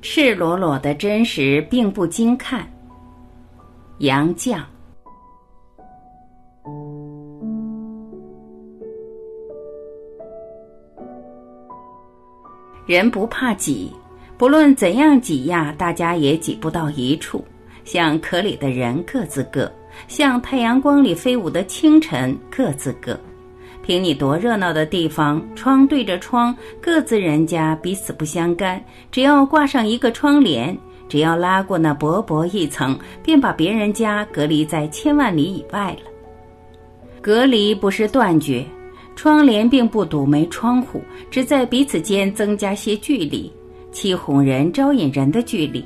[0.00, 2.66] 赤裸裸的真实并不经看。
[3.98, 4.60] 杨绛。
[12.86, 13.92] 人不怕挤，
[14.38, 17.44] 不论怎样挤压，大家也挤不到一处。
[17.84, 19.70] 像壳里的人各自各，
[20.06, 23.18] 像太阳光里飞舞的清晨各自各。
[23.88, 28.78] 凭你多热闹的地方，窗对着窗，各自人家彼此不相干。
[29.10, 30.76] 只要挂上一个窗帘，
[31.08, 36.10] 只要拉过那薄薄一层，便把别人家隔离在千万里以外了。
[37.22, 38.62] 隔离不是断绝，
[39.16, 41.00] 窗帘并不堵没窗户，
[41.30, 43.50] 只在彼此间增加些距离，
[43.90, 45.82] 欺哄人、招引人的距离。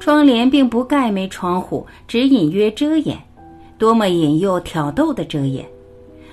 [0.00, 3.16] 窗帘并不盖没窗户，只隐约遮掩，
[3.78, 5.64] 多么引诱挑逗的遮掩！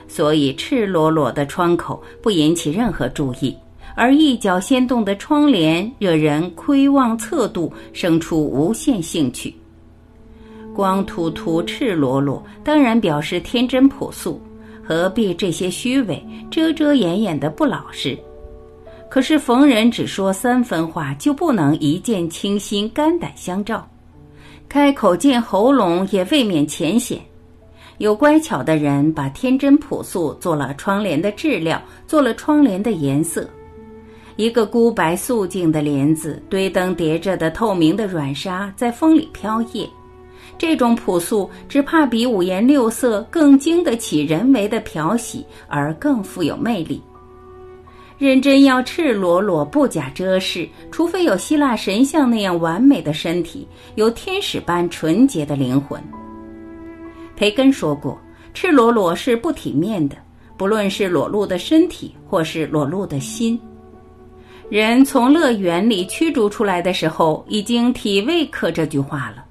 [0.07, 3.55] 所以，赤裸裸的窗口不引起任何注意，
[3.95, 9.53] 而一角掀动的窗帘惹人窥望侧度，生出无限兴趣。
[10.73, 14.41] 光秃秃、赤裸裸，当然表示天真朴素，
[14.83, 16.21] 何必这些虚伪、
[16.51, 18.17] 遮遮掩掩的不老实？
[19.09, 23.87] 可是逢人只说三分话，就不能一见倾心、肝胆相照，
[24.67, 27.19] 开口见喉咙也未免浅显。
[27.97, 33.49] 有乖巧的人把天真朴素做了窗帘的质料，做了窗帘的颜色。
[34.35, 39.87] 一个孤白素净的帘子，堆灯叠着的透明的软纱在风里飘曳。
[40.57, 47.01] 这种朴素，只怕比五颜六色更经得起人为的漂洗，而更富有魅力。
[48.17, 56.01] 认真要赤裸裸、不假遮饰，除非有希腊神像那样完美的身体，有天使般纯洁的灵魂。
[57.35, 58.19] 培根说过
[58.53, 60.15] ：“赤裸裸是不体面的，
[60.57, 63.59] 不论是裸露的身体，或是裸露的心。
[64.69, 69.43] 人从乐园里驱逐出来的时候，已经体味刻这句话了。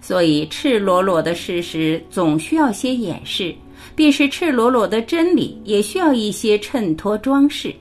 [0.00, 3.54] 所以，赤裸裸的事实总需要些掩饰，
[3.94, 7.74] 便是赤裸裸的真理，也需要一些衬托装饰。”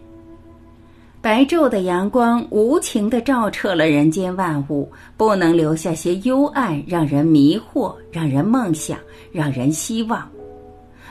[1.30, 8.98] 白昼的阳光无情地照彻了人间万物，不能留下些幽暗，让人迷惑，让人梦想，
[9.32, 10.28] 让人希望。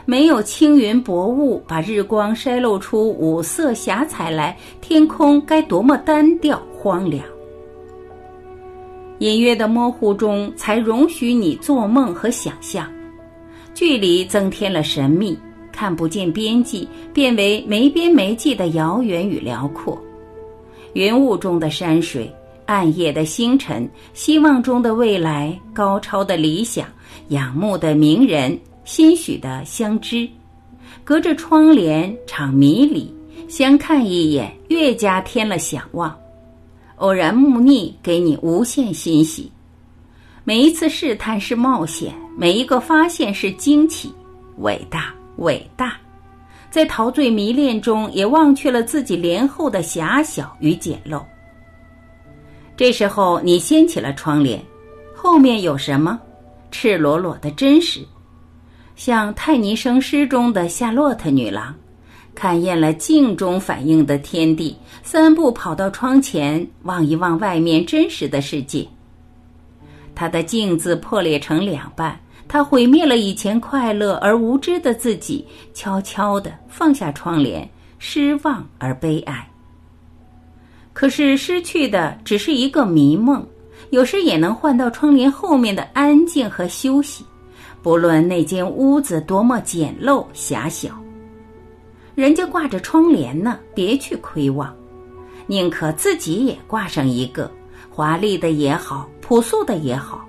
[0.06, 7.24] 没有青云薄雾，把日光筛漏出五色霞彩来，天空该多么单调荒凉！
[9.20, 12.92] 隐约的模糊中，才容许你做梦和想象。
[13.72, 15.38] 距离增添了神秘。
[15.70, 19.96] 看不见边际，变为没边没际的遥远与辽阔。
[20.94, 22.32] 云雾中的山水，
[22.66, 26.86] 暗夜的星辰，希望中的未来，高超的理想，
[27.28, 30.28] 仰慕的名人，心许的相知，
[31.04, 33.12] 隔着窗帘，场迷离，
[33.48, 36.16] 相看一眼，越加添了想望。
[36.96, 39.50] 偶然慕逆，给你无限欣喜。
[40.44, 44.12] 每一次试探是冒险，每一个发现是惊奇，
[44.58, 45.14] 伟大。
[45.38, 45.96] 伟大，
[46.70, 51.22] 在陶醉迷恋中，也忘却了自己帘后的狭小与简陋。
[52.76, 54.62] 这时候，你掀起了窗帘，
[55.14, 56.20] 后面有什么？
[56.70, 58.00] 赤裸裸的真实，
[58.94, 61.74] 像泰尼生诗中的夏洛特女郎，
[62.34, 68.86] 看厌了镜中反映的天地，三步跑到窗前，望一望外面真实的世界。
[70.14, 72.20] 她的镜子破裂成两半。
[72.48, 79.46] 他毁灭了以前快乐而无知的自己，悄悄地放下窗帘，失望而悲哀。
[80.94, 83.46] 可是失去的只是一个迷梦，
[83.90, 87.24] 有时也能换到窗帘后面的安静和休息。
[87.80, 90.90] 不论那间屋子多么简陋狭小，
[92.16, 94.74] 人家挂着窗帘呢，别去窥望，
[95.46, 97.48] 宁可自己也挂上一个，
[97.88, 100.27] 华丽的也好，朴素的也好。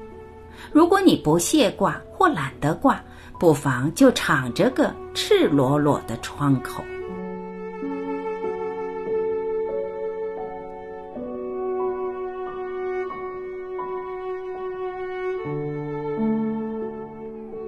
[0.72, 3.02] 如果你不屑挂或懒得挂，
[3.40, 6.84] 不妨就敞着个赤裸裸的窗口。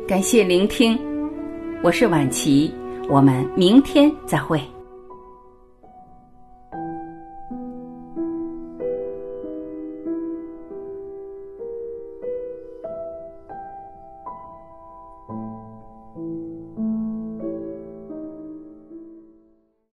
[0.07, 0.99] 感谢聆听，
[1.81, 2.73] 我是晚琪，
[3.09, 4.61] 我们明天再会。